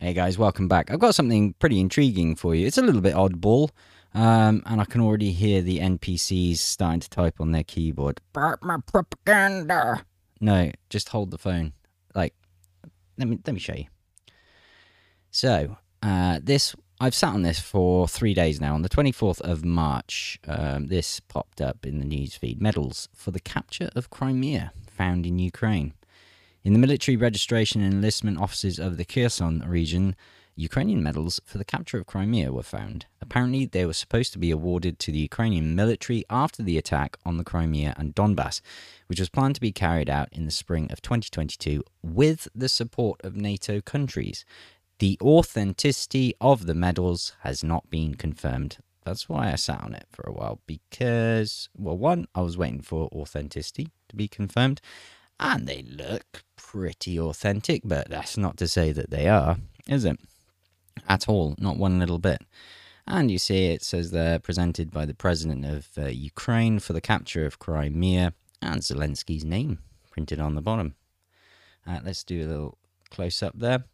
[0.00, 0.90] Hey guys, welcome back.
[0.90, 2.66] I've got something pretty intriguing for you.
[2.66, 3.70] It's a little bit oddball,
[4.12, 8.20] um, and I can already hear the NPCs starting to type on their keyboard.
[8.34, 10.04] my propaganda.
[10.40, 11.74] No, just hold the phone.
[12.12, 12.34] Like,
[13.18, 13.86] let me let me show you.
[15.30, 18.74] So, uh, this I've sat on this for three days now.
[18.74, 22.60] On the 24th of March, um, this popped up in the newsfeed.
[22.60, 25.94] Medals for the capture of Crimea found in Ukraine.
[26.64, 30.16] In the military registration and enlistment offices of the Kherson region,
[30.56, 33.04] Ukrainian medals for the capture of Crimea were found.
[33.20, 37.36] Apparently, they were supposed to be awarded to the Ukrainian military after the attack on
[37.36, 38.62] the Crimea and Donbass,
[39.08, 43.20] which was planned to be carried out in the spring of 2022 with the support
[43.22, 44.46] of NATO countries.
[45.00, 48.78] The authenticity of the medals has not been confirmed.
[49.04, 52.80] That's why I sat on it for a while because, well, one, I was waiting
[52.80, 54.80] for authenticity to be confirmed,
[55.40, 60.18] and they look pretty authentic, but that's not to say that they are, is it?
[61.08, 62.42] At all, not one little bit.
[63.06, 67.00] And you see, it says they're presented by the president of uh, Ukraine for the
[67.00, 70.94] capture of Crimea and Zelensky's name printed on the bottom.
[71.86, 72.78] Uh, let's do a little
[73.10, 73.84] close up there.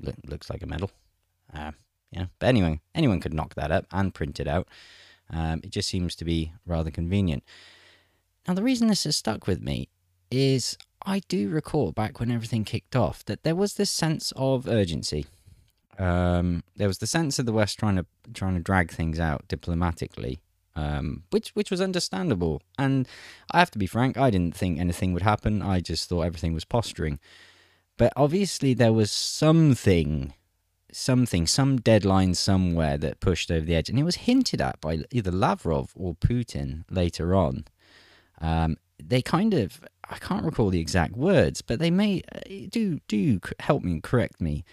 [0.00, 0.90] Look, looks like a medal.
[1.52, 1.72] Uh,
[2.10, 4.68] yeah, but anyway, anyone could knock that up and print it out.
[5.28, 7.42] Um, it just seems to be rather convenient.
[8.48, 9.88] Now, the reason this has stuck with me
[10.32, 14.66] is I do recall back when everything kicked off that there was this sense of
[14.66, 15.26] urgency.
[15.98, 19.46] Um, there was the sense of the West trying to trying to drag things out
[19.48, 20.40] diplomatically,
[20.74, 22.62] um, which which was understandable.
[22.78, 23.06] And
[23.52, 25.60] I have to be frank, I didn't think anything would happen.
[25.62, 27.18] I just thought everything was posturing.
[27.98, 30.32] But obviously, there was something,
[30.90, 35.04] something, some deadline somewhere that pushed over the edge, and it was hinted at by
[35.10, 37.64] either Lavrov or Putin later on.
[38.40, 39.80] Um, they kind of
[40.12, 44.02] I can't recall the exact words, but they may uh, do do help me and
[44.02, 44.64] correct me.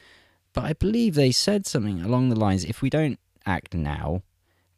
[0.53, 4.21] But I believe they said something along the lines: if we don't act now,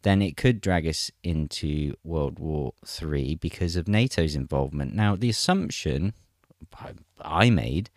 [0.03, 4.93] then it could drag us into World War Three because of NATO's involvement.
[4.93, 6.13] Now, the assumption
[7.19, 7.89] I made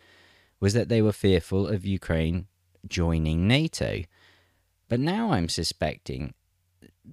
[0.59, 2.47] was that they were fearful of Ukraine
[2.87, 4.03] joining NATO.
[4.87, 6.33] But now I'm suspecting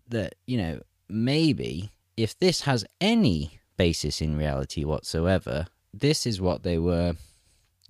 [0.08, 5.66] that, you know, maybe if this has any basis in reality whatsoever.
[5.92, 7.14] This is what they were,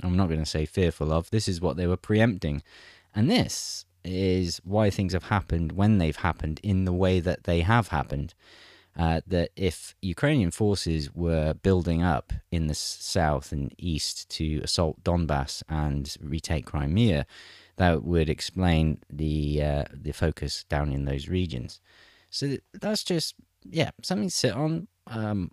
[0.02, 2.62] I'm not going to say fearful of, this is what they were preempting.
[3.14, 7.60] And this is why things have happened when they've happened in the way that they
[7.60, 8.32] have happened.
[9.02, 15.02] Uh, that if Ukrainian forces were building up in the south and east to assault
[15.04, 17.26] Donbass and retake Crimea,
[17.76, 21.80] that would explain the uh, the focus down in those regions.
[22.28, 22.42] So
[22.84, 23.34] that's just
[23.80, 24.88] yeah something to sit on.
[25.06, 25.50] Um,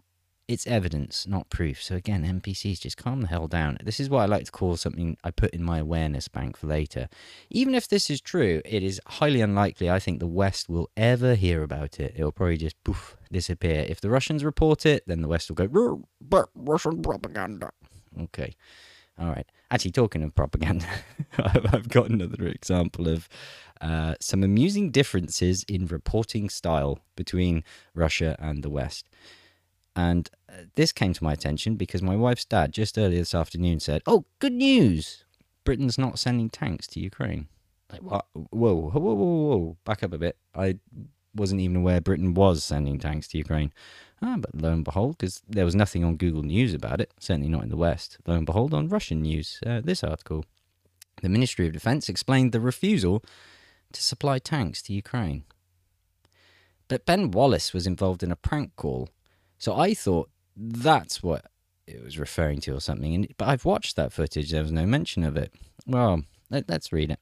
[0.49, 1.81] it's evidence, not proof.
[1.81, 3.77] So again, NPCs just calm the hell down.
[3.83, 6.65] This is what I like to call something I put in my awareness bank for
[6.65, 7.07] later.
[7.51, 11.35] Even if this is true, it is highly unlikely I think the West will ever
[11.35, 12.15] hear about it.
[12.15, 13.85] It'll probably just poof disappear.
[13.87, 17.69] If the Russians report it, then the West will go but Russian propaganda.
[18.19, 18.55] Okay.
[19.19, 19.45] All right.
[19.69, 20.87] Actually, talking of propaganda,
[21.37, 23.29] I've got another example of
[23.81, 29.07] uh, some amusing differences in reporting style between Russia and the West.
[29.95, 30.29] And
[30.75, 34.25] this came to my attention because my wife's dad just earlier this afternoon said, Oh,
[34.39, 35.23] good news!
[35.63, 37.47] Britain's not sending tanks to Ukraine.
[37.91, 38.25] Like, what?
[38.33, 39.77] Whoa, whoa, whoa, whoa, whoa.
[39.85, 40.37] Back up a bit.
[40.55, 40.77] I
[41.35, 43.71] wasn't even aware Britain was sending tanks to Ukraine.
[44.21, 47.49] Ah, but lo and behold, because there was nothing on Google News about it, certainly
[47.49, 48.17] not in the West.
[48.25, 50.45] Lo and behold, on Russian news, uh, this article.
[51.21, 53.23] The Ministry of Defense explained the refusal
[53.93, 55.43] to supply tanks to Ukraine.
[56.87, 59.09] But Ben Wallace was involved in a prank call
[59.59, 61.45] so I thought that's what
[61.87, 63.15] it was referring to or something.
[63.15, 64.51] And, but I've watched that footage.
[64.51, 65.53] There was no mention of it.
[65.87, 67.19] Well, let, us read it.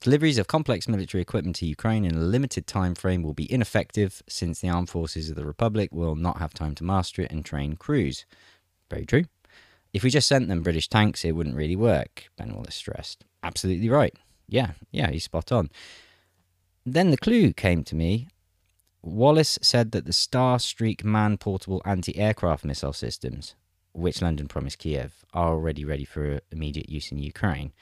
[0.00, 4.22] Deliveries of complex military equipment to Ukraine in a limited time frame will be ineffective
[4.28, 7.44] since the armed forces of the Republic will not have time to master it and
[7.44, 8.24] train crews.
[8.90, 9.24] Very true.
[9.92, 13.24] If we just sent them British tanks, it wouldn't really work, Ben Wallace stressed.
[13.42, 14.14] Absolutely right.
[14.46, 15.70] Yeah, yeah, he's spot on.
[16.84, 18.28] Then the clue came to me
[19.02, 23.54] Wallace said that the Starstreak man portable anti aircraft missile systems,
[23.92, 27.72] which London promised Kiev, are already ready for immediate use in Ukraine.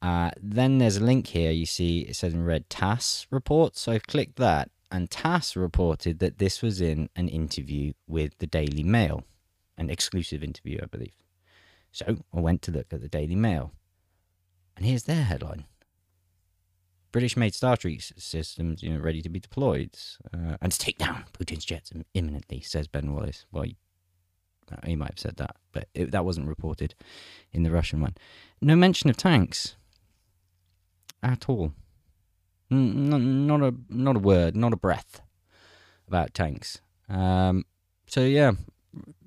[0.00, 1.50] Uh, then there's a link here.
[1.50, 3.76] You see it says in red TASS report.
[3.76, 8.46] So I've clicked that, and TASS reported that this was in an interview with the
[8.46, 9.24] Daily Mail,
[9.78, 11.14] an exclusive interview, I believe.
[11.92, 13.72] So I went to look at the Daily Mail,
[14.76, 15.66] and here's their headline
[17.12, 19.90] British-made Starstreak systems, you know, ready to be deployed
[20.34, 23.44] uh, and to take down Putin's jets imminently, says Ben Wallace.
[23.52, 23.76] Well, he,
[24.72, 26.94] uh, he might have said that, but it, that wasn't reported
[27.52, 28.14] in the Russian one.
[28.60, 29.76] No mention of tanks.
[31.22, 31.72] at all.
[32.70, 35.20] Not, not a not a word, not a breath
[36.08, 36.80] about tanks.
[37.08, 37.64] Um,
[38.06, 38.52] so yeah,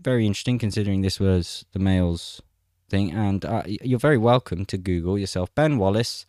[0.02, 2.42] very interesting considering this was the Mail's
[2.90, 3.12] thing.
[3.12, 6.26] And uh, you're very welcome to Google yourself Ben Wallace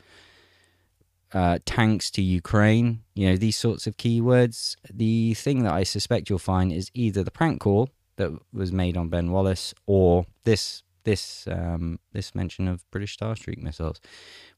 [1.33, 3.03] uh, tanks to Ukraine.
[3.15, 4.77] You know these sorts of keywords.
[4.93, 8.97] The thing that I suspect you'll find is either the prank call that was made
[8.97, 14.01] on Ben Wallace or this this um, this mention of British Starstreak missiles.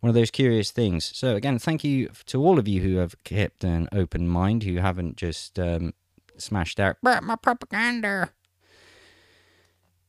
[0.00, 1.11] One of those curious things.
[1.15, 4.76] So again, thank you to all of you who have kept an open mind, who
[4.76, 5.93] haven't just um,
[6.37, 8.31] smashed out my propaganda.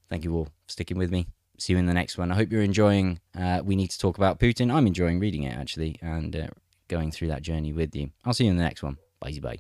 [0.10, 1.28] Thank you all for sticking with me.
[1.60, 2.32] See you in the next one.
[2.32, 3.20] I hope you're enjoying.
[3.38, 4.74] Uh, we need to talk about Putin.
[4.74, 6.48] I'm enjoying reading it actually and uh,
[6.88, 8.12] going through that journey with you.
[8.26, 8.98] I'll see you in the next one.
[9.20, 9.60] Bye bye.